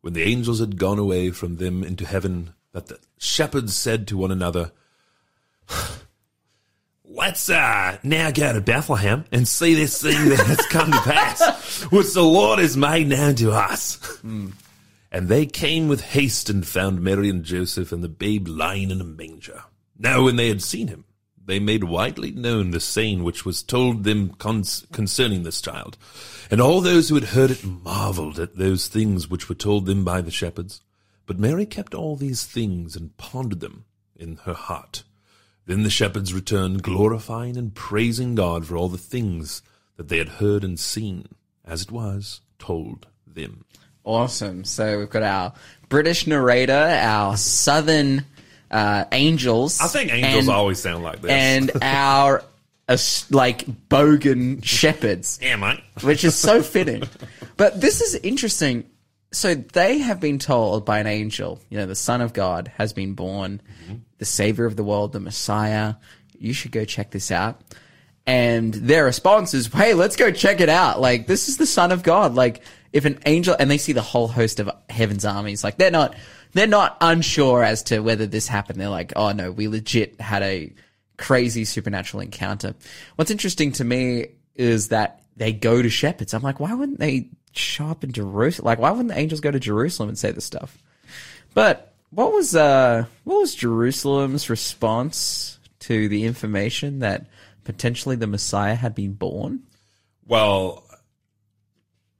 [0.00, 4.16] when the angels had gone away from them into heaven, that the shepherds said to
[4.16, 4.72] one another,
[7.14, 11.82] Let's uh, now go to Bethlehem and see this thing that has come to pass,
[11.92, 13.98] which the Lord has made known to us.
[15.10, 19.02] And they came with haste and found Mary and Joseph and the babe lying in
[19.02, 19.64] a manger.
[19.98, 21.04] Now, when they had seen him,
[21.44, 25.98] they made widely known the saying which was told them cons- concerning this child.
[26.50, 30.02] And all those who had heard it marveled at those things which were told them
[30.02, 30.80] by the shepherds.
[31.26, 33.84] But Mary kept all these things and pondered them
[34.16, 35.04] in her heart.
[35.66, 39.62] Then the shepherds returned, glorifying and praising God for all the things
[39.96, 41.26] that they had heard and seen,
[41.64, 43.64] as it was told them.
[44.04, 44.64] Awesome.
[44.64, 45.52] So we've got our
[45.88, 48.24] British narrator, our Southern
[48.70, 49.80] uh, angels.
[49.80, 51.30] I think angels and- always sound like this.
[51.30, 52.42] and our
[52.88, 52.96] uh,
[53.30, 55.38] like bogan shepherds.
[55.40, 55.80] yeah, mate.
[56.02, 57.04] which is so fitting.
[57.56, 58.84] But this is interesting.
[59.32, 62.92] So they have been told by an angel, you know, the Son of God has
[62.92, 63.96] been born, mm-hmm.
[64.18, 65.94] the Savior of the world, the Messiah.
[66.38, 67.60] You should go check this out.
[68.26, 71.00] And their response is, hey, let's go check it out.
[71.00, 72.34] Like, this is the Son of God.
[72.34, 75.90] Like, if an angel, and they see the whole host of heaven's armies, like, they're
[75.90, 76.14] not,
[76.52, 78.80] they're not unsure as to whether this happened.
[78.80, 80.72] They're like, oh no, we legit had a
[81.16, 82.74] crazy supernatural encounter.
[83.16, 86.34] What's interesting to me is that they go to shepherds.
[86.34, 88.66] I'm like, why wouldn't they show up in Jerusalem?
[88.66, 90.78] Like, why wouldn't the angels go to Jerusalem and say this stuff?
[91.54, 97.26] But what was uh what was Jerusalem's response to the information that
[97.64, 99.62] potentially the Messiah had been born?
[100.26, 100.86] Well,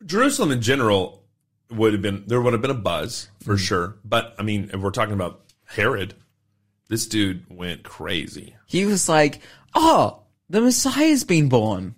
[0.05, 1.23] Jerusalem in general
[1.71, 3.97] would have been there would have been a buzz for sure.
[4.05, 6.15] But I mean, if we're talking about Herod,
[6.89, 8.57] this dude went crazy.
[8.67, 9.41] He was like,
[9.75, 11.95] "Oh, the Messiah's been born.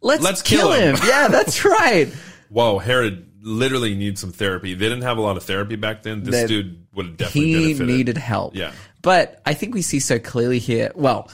[0.00, 2.12] Let's, Let's kill, kill him." him." yeah, that's right.
[2.50, 4.74] Whoa, Herod literally needs some therapy.
[4.74, 6.22] They didn't have a lot of therapy back then.
[6.24, 7.96] This That- dude would have definitely he benefited.
[7.96, 8.56] needed help.
[8.56, 8.72] Yeah.
[9.02, 11.30] But I think we see so clearly here, well,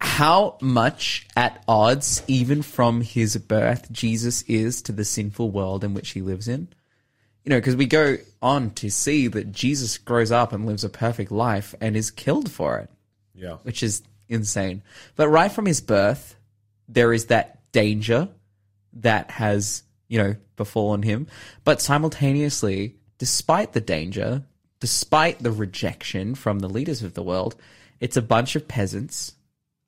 [0.00, 5.94] how much at odds, even from his birth, Jesus is to the sinful world in
[5.94, 6.68] which he lives in.
[7.44, 10.88] You know, because we go on to see that Jesus grows up and lives a
[10.88, 12.90] perfect life and is killed for it,
[13.34, 13.56] Yeah.
[13.64, 14.82] which is insane.
[15.16, 16.36] But right from his birth,
[16.88, 18.28] there is that danger
[18.94, 21.26] that has, you know, befallen him.
[21.64, 24.42] But simultaneously, despite the danger,
[24.78, 27.56] despite the rejection from the leaders of the world,
[27.98, 29.34] it's a bunch of peasants,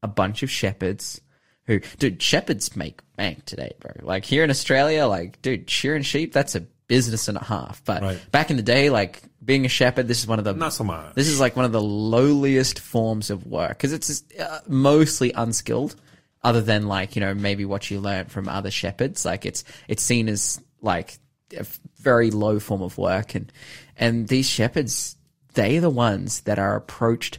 [0.03, 1.21] a bunch of shepherds
[1.67, 3.93] who, dude, shepherds make bank today, bro.
[4.03, 7.83] Like here in Australia, like, dude, shearing sheep, that's a business and a half.
[7.85, 8.31] But Right.
[8.33, 10.85] back in the day, like being a shepherd, this is one of the Not so
[10.85, 11.15] much.
[11.15, 15.97] this is like one of the lowliest forms of work because it's uh, mostly unskilled,
[16.45, 19.25] other than like you know maybe what you learn from other shepherds.
[19.25, 21.19] Like it's it's seen as like
[21.57, 23.51] a very low form of work, and
[23.97, 25.17] and these shepherds
[25.55, 27.39] they are the ones that are approached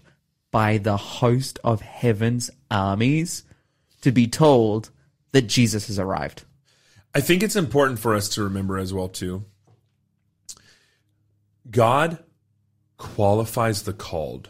[0.52, 3.44] by the host of heaven's armies
[4.02, 4.90] to be told
[5.32, 6.44] that Jesus has arrived.
[7.14, 9.46] I think it's important for us to remember as well too.
[11.70, 12.24] God
[12.98, 14.50] qualifies the called.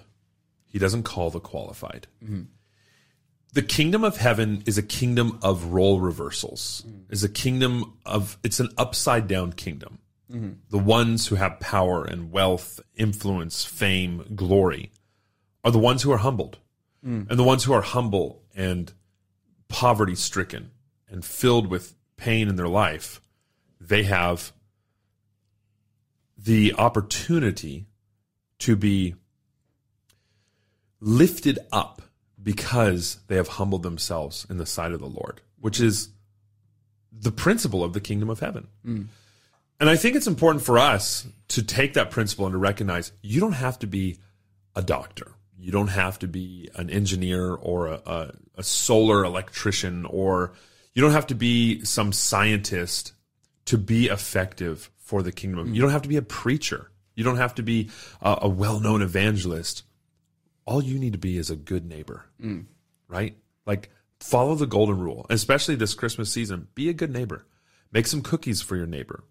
[0.66, 2.08] He doesn't call the qualified.
[2.24, 2.44] Mm-hmm.
[3.56, 6.84] The kingdom of heaven is a kingdom of role reversals.
[6.86, 7.14] Mm.
[7.14, 10.00] Is a kingdom of it's an upside down kingdom.
[10.30, 10.52] Mm-hmm.
[10.70, 14.92] The ones who have power and wealth, influence, fame, glory
[15.64, 16.58] are the ones who are humbled.
[17.06, 17.30] Mm.
[17.30, 18.92] And the ones who are humble and
[19.70, 20.72] poverty stricken
[21.08, 23.22] and filled with pain in their life,
[23.80, 24.52] they have
[26.38, 27.86] the opportunity
[28.60, 29.16] to be
[31.00, 32.02] lifted up
[32.46, 36.10] because they have humbled themselves in the sight of the Lord, which is
[37.12, 38.68] the principle of the kingdom of heaven.
[38.86, 39.08] Mm.
[39.80, 43.42] And I think it's important for us to take that principle and to recognize you
[43.42, 44.20] don't have to be
[44.76, 45.32] a doctor.
[45.58, 50.54] You don't have to be an engineer or a, a, a solar electrician, or
[50.94, 53.14] you don't have to be some scientist
[53.66, 55.70] to be effective for the kingdom.
[55.70, 55.76] Mm.
[55.76, 56.92] You don't have to be a preacher.
[57.16, 57.90] You don't have to be
[58.22, 59.84] a, a well known evangelist.
[60.66, 62.26] All you need to be is a good neighbor,
[63.08, 63.38] right?
[63.66, 66.68] Like follow the golden rule, especially this Christmas season.
[66.76, 67.46] Be a good neighbor.
[67.92, 69.24] Make some cookies for your neighbor.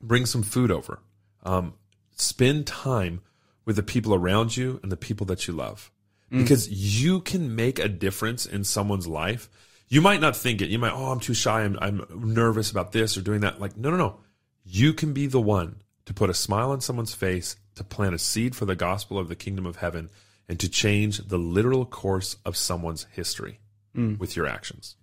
[0.00, 1.00] Bring some food over.
[1.42, 1.74] Um,
[2.16, 3.20] spend time
[3.64, 5.90] with the people around you and the people that you love
[6.30, 9.50] because you can make a difference in someone's life.
[9.88, 10.68] You might not think it.
[10.68, 11.62] You might, oh, I'm too shy.
[11.62, 13.60] I'm, I'm nervous about this or doing that.
[13.60, 14.20] Like, no, no, no.
[14.64, 18.18] You can be the one to put a smile on someone's face, to plant a
[18.18, 20.08] seed for the gospel of the kingdom of heaven,
[20.50, 23.60] and to change the literal course of someone's history
[23.94, 24.16] hmm.
[24.16, 24.96] with your actions.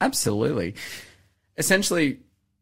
[0.00, 0.74] Absolutely.
[1.58, 2.20] Essentially,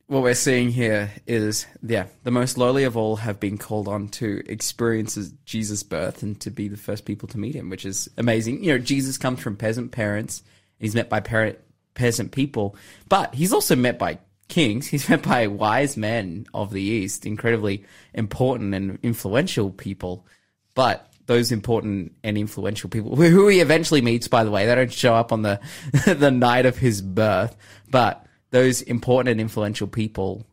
[0.09, 4.09] what we're seeing here is, yeah, the most lowly of all have been called on
[4.09, 8.11] to experience Jesus' birth and to be the first people to meet him, which is
[8.18, 8.64] amazing.
[8.64, 10.40] You know, Jesus comes from peasant parents.
[10.40, 11.61] and He's met by parent,
[11.94, 12.74] peasant people,
[13.09, 14.87] but he's also met by kings.
[14.88, 20.26] He's met by wise men of the East, incredibly important and influential people.
[20.74, 24.28] But those important and influential people who, he eventually meets.
[24.28, 25.60] By the way, they don't show up on the
[26.06, 27.56] the night of his birth,
[27.90, 30.46] but those important and influential people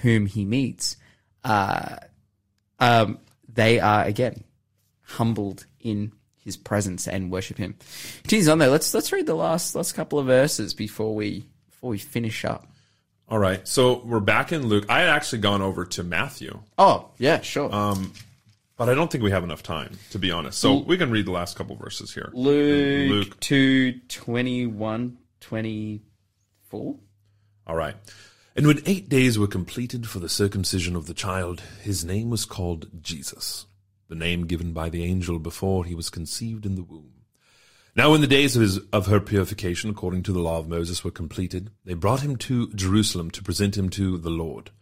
[0.00, 0.96] whom he meets,
[1.44, 1.96] uh,
[2.78, 3.18] um,
[3.52, 4.44] they are again
[5.02, 6.12] humbled in
[6.44, 7.76] his presence and worship him.
[8.26, 8.70] Geez, on there.
[8.70, 12.66] Let's let's read the last last couple of verses before we before we finish up.
[13.28, 13.66] All right.
[13.66, 14.86] So we're back in Luke.
[14.88, 17.72] I had actually gone over to Matthew, Oh yeah, sure.
[18.84, 20.58] But I don't think we have enough time, to be honest.
[20.58, 22.32] So we can read the last couple verses here.
[22.32, 23.38] Luke, Luke.
[23.38, 26.96] 2, 21, 24.
[27.68, 27.94] All right.
[28.56, 32.44] And when eight days were completed for the circumcision of the child, his name was
[32.44, 33.66] called Jesus,
[34.08, 37.22] the name given by the angel before he was conceived in the womb.
[37.94, 41.04] Now, when the days of, his, of her purification, according to the law of Moses,
[41.04, 44.72] were completed, they brought him to Jerusalem to present him to the Lord,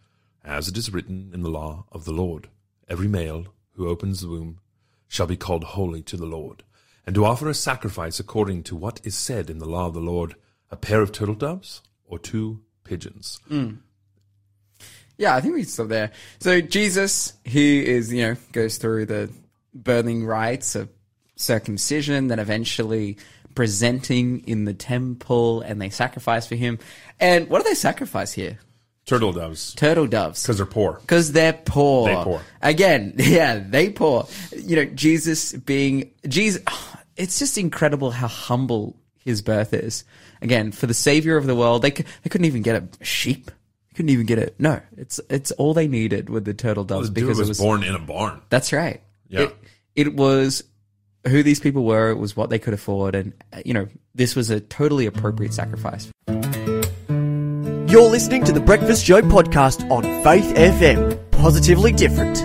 [0.42, 2.48] as it is written in the law of the Lord.
[2.88, 3.48] Every male
[3.80, 4.60] who opens the womb
[5.08, 6.62] shall be called holy to the Lord,
[7.06, 10.00] and to offer a sacrifice according to what is said in the law of the
[10.00, 10.34] Lord,
[10.70, 13.40] a pair of turtle doves or two pigeons.
[13.50, 13.78] Mm.
[15.16, 16.12] Yeah, I think we stop there.
[16.40, 19.30] So Jesus, he is, you know, goes through the
[19.74, 20.90] birthing rites of
[21.36, 23.16] circumcision, then eventually
[23.54, 26.78] presenting in the temple, and they sacrifice for him.
[27.18, 28.58] And what do they sacrifice here?
[29.10, 30.40] Turtle doves, Turtle doves.
[30.40, 30.92] because they're poor.
[31.00, 32.08] Because they're poor.
[32.08, 32.42] They poor.
[32.62, 34.28] Again, yeah, they poor.
[34.56, 36.62] You know, Jesus being Jesus.
[37.16, 40.04] It's just incredible how humble his birth is.
[40.40, 43.46] Again, for the savior of the world, they they couldn't even get a sheep.
[43.46, 44.54] They couldn't even get it.
[44.58, 47.58] No, it's it's all they needed with the turtle doves dude because was, it was
[47.58, 48.40] born in a barn.
[48.48, 49.02] that's right.
[49.28, 49.40] Yeah.
[49.40, 49.56] It,
[49.96, 50.64] it was
[51.26, 52.08] who these people were.
[52.08, 55.52] It was what they could afford, and uh, you know, this was a totally appropriate
[55.52, 56.08] sacrifice.
[57.90, 61.30] You're listening to the Breakfast Show podcast on Faith FM.
[61.32, 62.38] Positively different.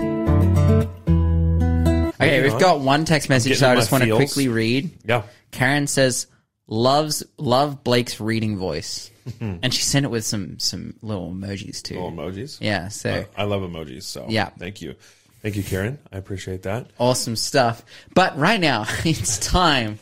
[2.16, 4.90] Okay, we've got one text message getting that I just my want to quickly read.
[5.06, 5.22] Yeah.
[5.52, 6.26] Karen says
[6.68, 11.94] loves love Blake's reading voice, and she sent it with some some little emojis too.
[11.94, 12.58] Little emojis.
[12.60, 14.04] Yeah, so Uh, I love emojis.
[14.04, 14.50] So Yeah.
[14.58, 14.96] thank you,
[15.44, 16.00] thank you, Karen.
[16.12, 16.88] I appreciate that.
[16.98, 17.86] awesome stuff.
[18.16, 20.00] But right now, it's time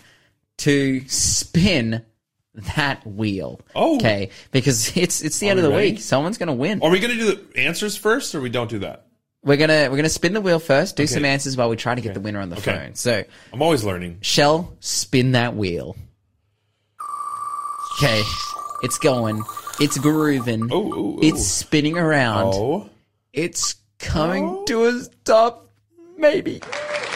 [0.60, 2.04] to spin
[2.76, 3.60] that wheel.
[3.76, 3.96] Oh.
[3.98, 5.92] okay, because it's it's the Are end of the ready?
[5.94, 6.02] week.
[6.02, 6.82] Someone's gonna win.
[6.82, 9.08] Are we gonna do the answers first, or we don't do that?
[9.44, 11.12] We're gonna we're gonna spin the wheel first, do Okay.
[11.14, 12.72] some answers while we try to get the winner on the Okay.
[12.78, 12.96] phone.
[12.96, 14.20] So, I'm always learning.
[14.22, 15.98] Shell, spin that wheel.
[18.00, 18.22] Okay,
[18.84, 19.42] it's going.
[19.80, 20.70] It's grooving.
[20.72, 21.20] Oh, ooh, ooh.
[21.22, 22.54] It's spinning around.
[22.54, 22.90] Oh,
[23.34, 24.64] It's coming oh.
[24.66, 25.68] to a stop,
[26.18, 26.62] maybe.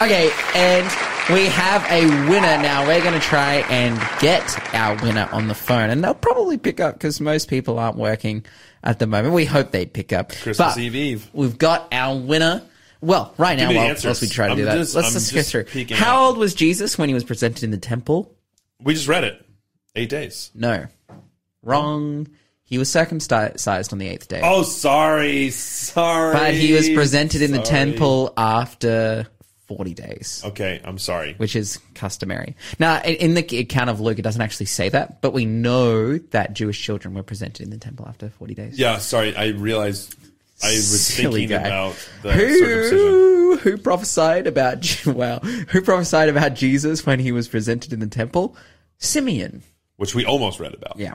[0.02, 0.86] Okay, and
[1.32, 2.86] we have a winner now.
[2.86, 6.80] We're going to try and get our winner on the phone, and they'll probably pick
[6.80, 8.44] up because most people aren't working
[8.82, 9.34] at the moment.
[9.34, 10.32] We hope they pick up.
[10.40, 11.30] Christmas Eve Eve.
[11.34, 12.62] We've got our winner.
[13.00, 14.04] Well, right now, me the while, answers.
[14.06, 15.64] whilst we try to do I'm that, just- let's I'm just just go through.
[15.70, 16.26] peeking How out.
[16.28, 18.34] old was Jesus when he was presented in the temple?
[18.82, 19.44] we just read it.
[19.96, 20.50] Eight days.
[20.54, 20.86] No,
[21.62, 22.28] wrong.
[22.64, 24.40] He was circumcised on the eighth day.
[24.42, 26.32] Oh, sorry, sorry.
[26.34, 27.66] But he was presented in the Sorry.
[27.68, 29.26] temple after
[29.68, 31.34] 40 days, Okay, I'm sorry.
[31.36, 32.56] which is customary.
[32.78, 36.54] Now, in- the account of Luke, it doesn't actually say that, but we know that
[36.54, 38.78] Jewish children were presented in the temple after 40 days.
[38.78, 39.36] Yeah, sorry.
[39.36, 40.14] I realized
[40.62, 41.66] I was Silly thinking guy.
[41.68, 42.98] about the circumcision.
[42.98, 48.06] Who, who prophesied about, wow, who prophesied about Jesus when he was presented in the
[48.08, 48.56] temple?
[48.98, 49.62] Simeon.
[49.96, 50.98] which we almost read about.
[50.98, 51.14] Yeah.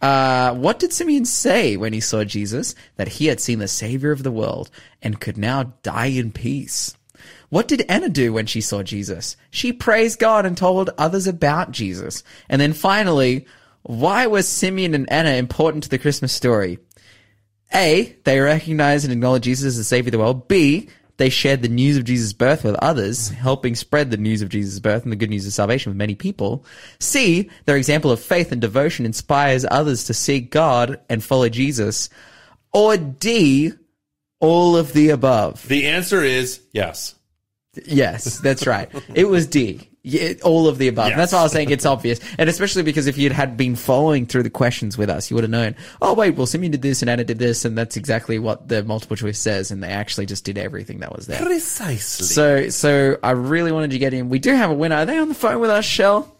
[0.00, 2.74] Uh, what did Simeon say when he saw Jesus?
[2.96, 4.70] That he had seen the Savior of the world
[5.02, 6.94] and could now die in peace.
[7.52, 9.36] What did Anna do when she saw Jesus?
[9.50, 12.24] She praised God and told others about Jesus.
[12.48, 13.44] And then finally,
[13.82, 16.78] why was Simeon and Anna important to the Christmas story?
[17.74, 20.48] A, they recognized and acknowledged Jesus as the Savior of the world.
[20.48, 20.88] B,
[21.18, 24.80] they shared the news of Jesus' birth with others, helping spread the news of Jesus'
[24.80, 26.64] birth and the good news of salvation with many people.
[27.00, 32.08] C, their example of faith and devotion inspires others to seek God and follow Jesus.
[32.72, 33.72] Or D,
[34.40, 35.68] all of the above.
[35.68, 37.16] The answer is yes.
[37.86, 38.90] Yes, that's right.
[39.14, 39.88] It was D.
[40.04, 41.08] Yeah, all of the above.
[41.08, 41.16] Yes.
[41.16, 42.18] That's why I was saying it's obvious.
[42.36, 45.44] And especially because if you'd had been following through the questions with us, you would
[45.44, 48.40] have known, oh wait, well Simeon did this and Anna did this and that's exactly
[48.40, 51.40] what the multiple choice says and they actually just did everything that was there.
[51.40, 52.26] Precisely.
[52.26, 54.28] So, so I really wanted to get in.
[54.28, 54.96] We do have a winner.
[54.96, 56.34] Are they on the phone with us, Shell?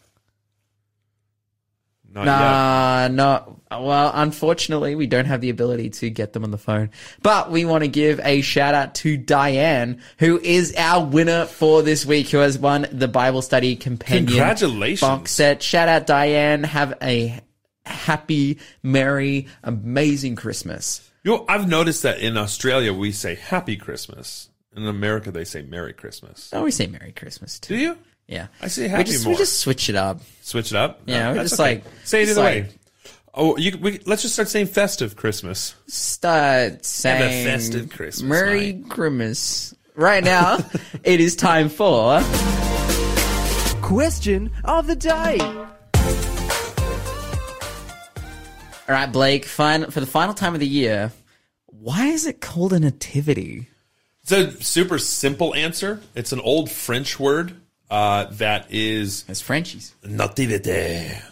[2.14, 2.36] Not yet.
[2.36, 3.58] Nah, no.
[3.70, 6.90] Well, unfortunately, we don't have the ability to get them on the phone.
[7.22, 11.82] But we want to give a shout out to Diane, who is our winner for
[11.82, 15.00] this week, who has won the Bible Study Companion Congratulations.
[15.00, 15.62] box set.
[15.62, 16.64] Shout out, Diane.
[16.64, 17.40] Have a
[17.86, 21.08] happy, merry, amazing Christmas.
[21.24, 25.62] You know, I've noticed that in Australia we say Happy Christmas, In America, they say
[25.62, 26.50] Merry Christmas.
[26.52, 27.74] Oh, we say Merry Christmas too.
[27.76, 27.98] Do you?
[28.32, 28.46] Yeah.
[28.62, 29.34] I say we Happy just, more.
[29.34, 30.20] We just switch it up.
[30.40, 31.02] Switch it up.
[31.06, 31.62] Yeah, Uh, we're just okay.
[31.62, 32.70] like- say it just either like- way.
[33.34, 35.74] Oh, you, we, let's just start saying festive Christmas.
[35.86, 39.74] Start saying festive Christmas Merry Christmas.
[39.94, 40.58] Right now,
[41.04, 42.20] it is time for
[43.80, 45.38] Question of the day.
[48.88, 49.44] All right, Blake.
[49.46, 51.12] Fine for the final time of the year.
[51.66, 53.68] Why is it called a nativity?
[54.22, 56.00] It's a super simple answer.
[56.14, 57.56] It's an old French word
[57.92, 59.94] uh, that is It's Frenchies.
[60.02, 61.22] nativite,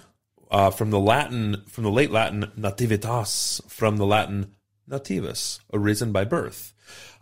[0.50, 4.52] uh, from the Latin, from the late Latin nativitas, from the Latin
[4.88, 6.74] nativus, arisen by birth,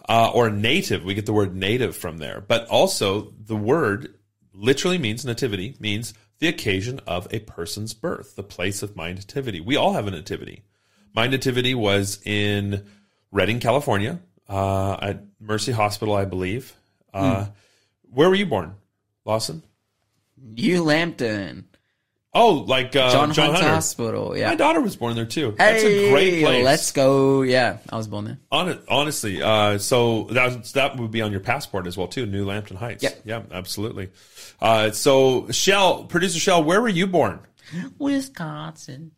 [0.09, 1.05] uh, or native.
[1.05, 4.15] We get the word native from there, but also the word
[4.53, 9.61] literally means nativity, means the occasion of a person's birth, the place of my nativity.
[9.61, 10.65] We all have a nativity.
[11.15, 12.85] My nativity was in
[13.31, 14.19] Redding, California,
[14.49, 16.75] uh, at Mercy Hospital, I believe.
[17.15, 17.47] Uh,
[18.11, 18.75] Where were you born,
[19.29, 19.63] Lawson?
[20.43, 21.67] New Lambton.
[22.33, 23.69] Oh, like uh, John, John, Hunter Hunter.
[23.69, 24.37] Hospital.
[24.37, 24.49] Yeah.
[24.49, 25.55] My daughter was born there too.
[25.59, 26.65] That's a great place.
[26.65, 27.43] Let's go.
[27.43, 28.39] Yeah, I was born there.
[28.51, 32.27] Hon- honestly, uh, so that that would be on your passport as well too.
[32.27, 33.03] New Lambton Heights.
[33.03, 33.21] Yep.
[33.25, 34.11] Yeah, absolutely.
[34.61, 37.41] Uh, so Shell, producer Shell, where were you born?
[37.99, 39.13] Wisconsin.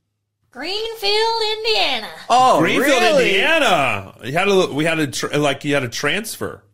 [0.50, 2.08] Greenfield, Indiana.
[2.28, 3.34] Oh, Greenfield, really?
[3.36, 4.14] Indiana.
[4.24, 6.64] You had a we had a tr- like you had a transfer.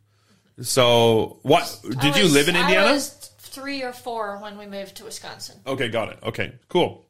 [0.63, 2.99] So what did I you live in Indiana?
[3.57, 5.63] Three or four when we moved to Wisconsin.
[5.67, 6.19] Okay, got it.
[6.23, 7.07] Okay, cool.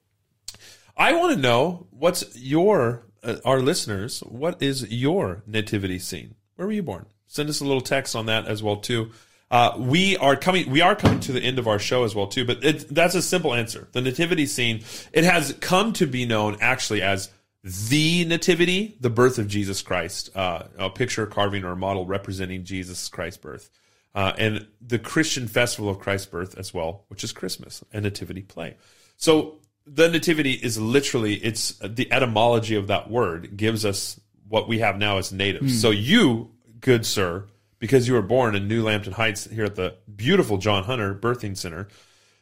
[0.97, 4.21] I want to know what's your uh, our listeners.
[4.21, 6.37] What is your nativity scene?
[6.55, 7.07] Where were you born?
[7.27, 9.11] Send us a little text on that as well too.
[9.51, 10.71] Uh, we are coming.
[10.71, 12.45] We are coming to the end of our show as well too.
[12.45, 13.89] But it, that's a simple answer.
[13.91, 14.85] The nativity scene.
[15.13, 17.29] It has come to be known actually as
[17.65, 22.63] the nativity, the birth of Jesus Christ, uh, a picture carving or a model representing
[22.63, 23.69] Jesus Christ's birth
[24.17, 28.41] uh, and the Christian festival of Christ's birth as well, which is Christmas, a nativity
[28.41, 28.77] play.
[29.19, 34.79] So the nativity is literally it's the etymology of that word gives us what we
[34.79, 35.81] have now as natives.
[35.81, 36.51] So you,
[36.81, 37.47] good sir,
[37.79, 41.57] because you were born in New Lambton Heights here at the beautiful John Hunter Birthing
[41.57, 41.89] Center,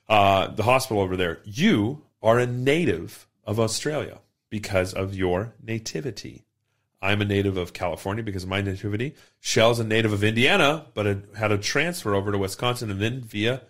[0.09, 6.45] uh, the hospital over there, you are a native of Australia because of your nativity.
[7.03, 9.15] I'm a native of California because of my nativity.
[9.41, 13.21] Shell's a native of Indiana, but it had a transfer over to Wisconsin and then
[13.21, 13.63] via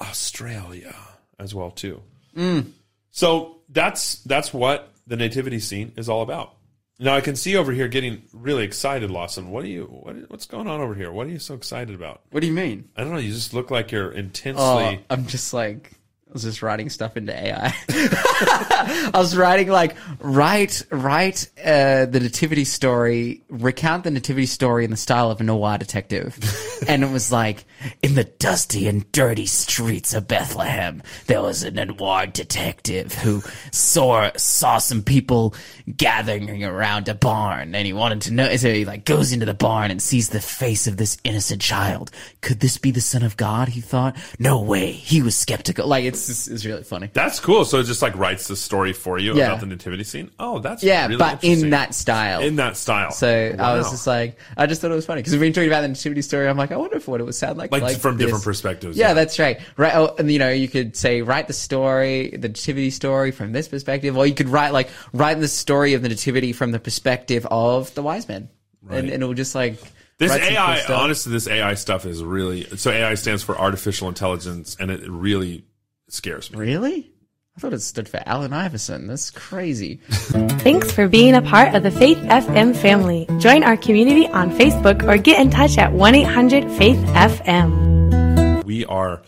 [0.00, 0.94] Australia
[1.38, 2.02] as well too.
[2.36, 2.72] Mm.
[3.10, 6.54] So that's that's what the nativity scene is all about.
[6.98, 9.50] Now I can see over here getting really excited, Lawson.
[9.50, 9.84] What are you?
[9.86, 11.10] What, what's going on over here?
[11.10, 12.22] What are you so excited about?
[12.30, 12.88] What do you mean?
[12.96, 13.18] I don't know.
[13.18, 14.62] You just look like you're intensely.
[14.62, 15.92] Oh, I'm just like
[16.32, 17.74] I was just writing stuff into AI.
[17.90, 24.90] I was writing like write write uh, the nativity story, recount the nativity story in
[24.90, 26.38] the style of a noir detective,
[26.88, 27.66] and it was like
[28.02, 34.30] in the dusty and dirty streets of Bethlehem, there was a noir detective who saw
[34.34, 35.54] saw some people
[35.94, 38.56] gathering around a barn, and he wanted to know.
[38.56, 42.10] So he like goes into the barn and sees the face of this innocent child.
[42.40, 43.68] Could this be the son of God?
[43.68, 44.16] He thought.
[44.38, 44.92] No way.
[44.92, 45.86] He was skeptical.
[45.86, 47.10] Like it's just, it's really funny.
[47.12, 47.64] That's cool.
[47.64, 49.46] So it just like writes the story for you Yeah.
[49.48, 50.30] about the nativity scene.
[50.38, 52.40] Oh, that's Yeah, really but in that style.
[52.42, 53.10] in that style.
[53.12, 55.68] so I was just like, I just thought it was funny because we've been talking
[55.68, 56.48] about the nativity story.
[56.48, 57.70] I'm like, I wonder if what it would sound like.
[57.72, 58.26] Like, from this.
[58.26, 59.14] different perspectives, Yeah, yeah.
[59.14, 59.60] that's right.
[59.76, 59.94] Right.
[59.94, 63.68] Oh, and you know, you could say write the story, the nativity story from this
[63.68, 67.46] perspective, or you could write like write the story of the nativity from the perspective
[67.50, 68.48] of the wise men,
[68.90, 69.78] and, and it will just like
[70.18, 72.90] This AI, honestly, this AI stuff is really so.
[72.90, 75.64] AI stands for artificial intelligence, and it really
[76.12, 76.58] scares me.
[76.58, 77.08] Really?
[77.56, 79.06] I thought it stood for Allen Iverson.
[79.06, 80.00] That's crazy.
[80.06, 83.26] Thanks for being a part of the Faith FM family.
[83.38, 88.64] Join our community on Facebook or get in touch at 1 800 Faith FM.
[88.64, 89.22] We are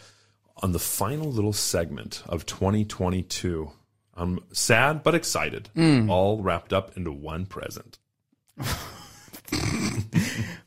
[0.63, 3.71] on the final little segment of 2022.
[4.15, 6.09] I'm sad but excited, Mm.
[6.09, 7.99] all wrapped up into one present.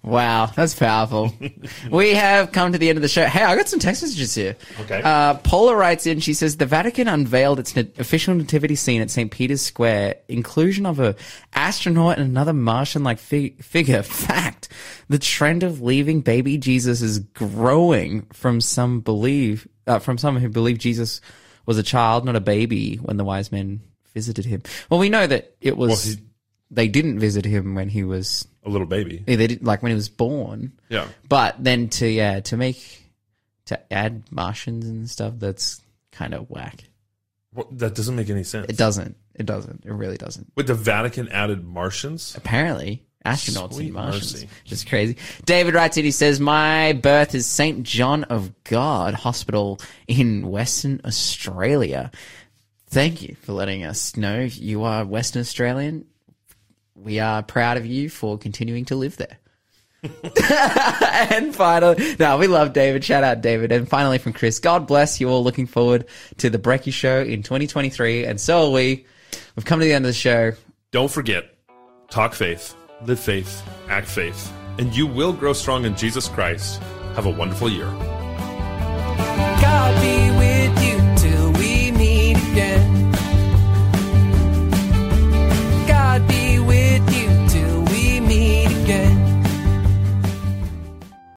[0.07, 1.33] Wow, that's powerful.
[1.91, 3.25] we have come to the end of the show.
[3.25, 4.55] Hey, I got some text messages here.
[4.81, 5.01] Okay.
[5.03, 9.11] Uh, Paula writes in, she says, the Vatican unveiled its na- official nativity scene at
[9.11, 9.29] St.
[9.31, 10.15] Peter's Square.
[10.27, 11.15] Inclusion of a
[11.53, 14.01] astronaut and another Martian-like fig- figure.
[14.01, 14.69] Fact,
[15.09, 20.49] the trend of leaving baby Jesus is growing from some believe, uh, from some who
[20.49, 21.21] believe Jesus
[21.65, 23.81] was a child, not a baby, when the wise men
[24.13, 24.61] visited him.
[24.89, 26.25] Well, we know that it was, Well,
[26.71, 29.23] they didn't visit him when he was A little baby.
[29.25, 30.73] they did like when he was born.
[30.89, 31.07] Yeah.
[31.29, 33.03] But then to yeah to make
[33.65, 36.83] to add Martians and stuff, that's kind of whack.
[37.53, 38.67] Well, that doesn't make any sense.
[38.69, 39.15] It doesn't.
[39.35, 39.83] It doesn't.
[39.85, 40.51] It really doesn't.
[40.55, 42.35] With the Vatican added Martians?
[42.35, 44.33] Apparently, astronauts Sweet and Martians.
[44.33, 44.49] mercy.
[44.63, 45.17] Just crazy.
[45.45, 47.83] David writes in, he says, My birth is St.
[47.83, 52.11] John of God Hospital in Western Australia.
[52.89, 56.05] Thank you for letting us know you are Western Australian.
[57.03, 59.37] We are proud of you for continuing to live there.
[60.03, 63.03] and finally, no, we love David.
[63.03, 63.71] Shout out David.
[63.71, 65.43] And finally from Chris, God bless you all.
[65.43, 66.05] Looking forward
[66.37, 68.25] to the Brecky Show in 2023.
[68.25, 69.05] And so are we.
[69.55, 70.53] We've come to the end of the show.
[70.91, 71.53] Don't forget,
[72.09, 72.75] talk faith,
[73.05, 76.81] live faith, act faith, and you will grow strong in Jesus Christ.
[77.15, 77.91] Have a wonderful year.